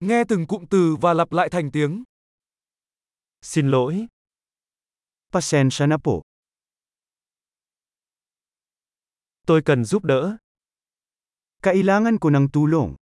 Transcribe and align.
Nghe 0.00 0.24
từng 0.28 0.46
cụm 0.46 0.64
từ 0.70 0.96
và 1.00 1.14
lặp 1.14 1.32
lại 1.32 1.48
thành 1.52 1.70
tiếng. 1.72 2.04
Xin 3.42 3.70
lỗi. 3.70 4.06
Pasensya 5.32 5.86
na 5.86 5.96
po. 6.04 6.12
Tôi 9.46 9.62
cần 9.64 9.84
giúp 9.84 10.04
đỡ. 10.04 10.36
Kailangan 11.62 12.18
ko 12.18 12.30
ng 12.30 12.48
tulong. 12.52 12.96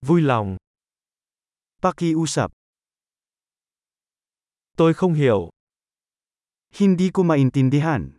Vui 0.00 0.20
lòng. 0.22 0.56
Pakiusap. 1.82 2.50
Tôi 4.76 4.94
không 4.94 5.14
hiểu. 5.14 5.50
Hindi 6.70 7.10
ko 7.10 7.22
maintindihan. 7.22 8.18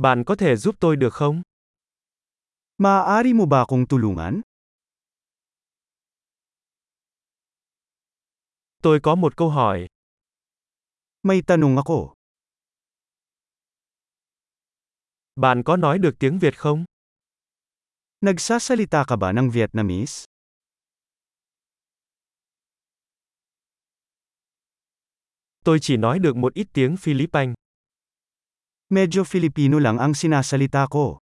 Bạn 0.00 0.24
có 0.26 0.36
thể 0.36 0.56
giúp 0.56 0.74
tôi 0.80 0.96
được 0.96 1.14
không? 1.14 1.42
Maaari 2.78 3.32
mo 3.32 3.44
ba 3.46 3.58
akong 3.58 3.86
tulungan? 3.88 4.40
Tôi 8.82 9.00
có 9.02 9.14
một 9.14 9.36
câu 9.36 9.50
hỏi. 9.50 9.86
May 11.22 11.42
tanong 11.42 11.76
ako. 11.76 12.14
Bạn 15.36 15.62
có 15.64 15.76
nói 15.76 15.98
được 15.98 16.14
tiếng 16.18 16.38
Việt 16.38 16.58
không? 16.58 16.84
Nagsasalita 18.20 19.04
ka 19.04 19.16
ba 19.16 19.32
ng 19.32 19.50
Vietnamese? 19.52 20.24
Tôi 25.64 25.78
chỉ 25.82 25.96
nói 25.96 26.18
được 26.18 26.36
một 26.36 26.54
ít 26.54 26.66
tiếng 26.72 26.96
Philippines. 26.96 27.59
Medyo 28.90 29.22
Filipino 29.22 29.78
lang 29.78 30.02
ang 30.02 30.18
sinasalita 30.18 30.90
ko. 30.90 31.22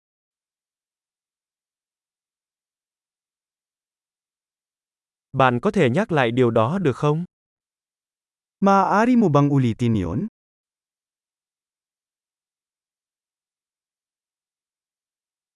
Bạn 5.36 5.60
có 5.60 5.72
thể 5.72 5.90
nhắc 5.90 6.12
lại 6.12 6.32
điều 6.32 6.52
đó 6.52 6.80
được 6.80 6.96
không? 6.96 7.26
Maaari 8.60 9.16
mo 9.16 9.28
bang 9.30 9.50
ulitin 9.54 9.94
yon? 10.02 10.28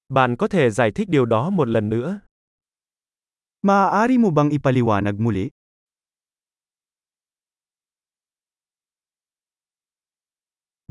Bạn 0.10 0.36
có 0.40 0.48
thể 0.48 0.70
giải 0.70 0.92
thích 0.92 1.10
điều 1.10 1.26
đó 1.26 1.50
một 1.50 1.68
lần 1.68 1.90
nữa. 1.90 2.20
Maaari 3.62 4.18
mo 4.18 4.30
bang 4.30 4.50
ipaliwanag 4.50 5.16
muli? 5.20 5.50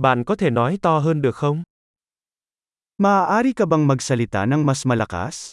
Bạn 0.01 0.25
có 0.25 0.37
thể 0.37 0.51
nói 0.51 0.79
to 0.83 0.99
hơn 0.99 1.23
được 1.23 1.37
không? 1.37 1.63
Maaari 2.99 3.53
ka 3.53 3.67
bang 3.69 3.85
magsalita 3.87 4.47
ng 4.49 4.65
mas 4.65 4.87
malakas? 4.89 5.53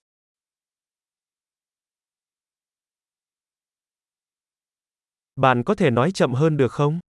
Bạn 5.35 5.63
có 5.65 5.75
thể 5.75 5.91
nói 5.91 6.11
chậm 6.11 6.33
hơn 6.33 6.57
được 6.57 6.71
không? 6.71 6.99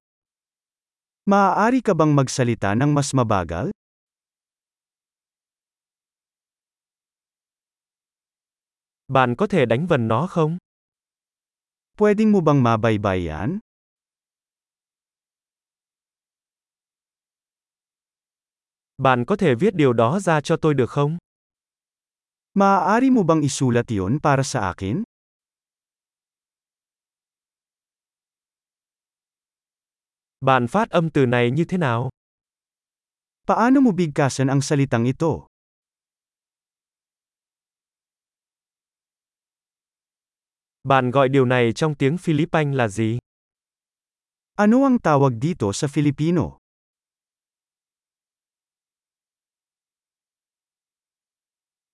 Maaari 1.26 1.80
ka 1.80 1.94
bang 1.94 2.16
magsalita 2.16 2.74
ng 2.74 2.94
mas 2.94 3.14
mabagal? 3.14 3.70
Bạn 9.08 9.34
có 9.38 9.46
thể 9.46 9.66
đánh 9.66 9.86
vần 9.86 10.08
nó 10.08 10.26
không? 10.26 10.58
Pwedeng 11.98 12.32
mo 12.32 12.40
bang 12.40 12.62
mabaybay 12.62 13.30
Bạn 19.02 19.24
có 19.24 19.36
thể 19.36 19.54
viết 19.54 19.74
điều 19.74 19.92
đó 19.92 20.20
ra 20.20 20.40
cho 20.40 20.56
tôi 20.56 20.74
được 20.74 20.90
không? 20.90 21.18
Maaari 22.54 23.10
mo 23.10 23.22
bang 23.22 23.40
isulat 23.40 23.86
yon 23.98 24.18
para 24.22 24.42
sa 24.42 24.60
akin? 24.60 25.02
Bạn 30.40 30.66
phát 30.66 30.90
âm 30.90 31.10
từ 31.10 31.26
này 31.26 31.50
như 31.50 31.64
thế 31.64 31.78
nào? 31.78 32.10
Paano 33.46 33.80
mo 33.80 33.90
bigkasan 33.90 34.50
ang 34.50 34.60
salitang 34.60 35.04
ito? 35.04 35.46
Bạn 40.82 41.10
gọi 41.10 41.28
điều 41.28 41.44
này 41.44 41.72
trong 41.72 41.94
tiếng 41.94 42.18
Philippines 42.18 42.76
là 42.76 42.88
gì? 42.88 43.18
Ano 44.54 44.82
ang 44.82 44.98
tawag 44.98 45.38
dito 45.38 45.72
sa 45.72 45.86
Filipino? 45.86 46.58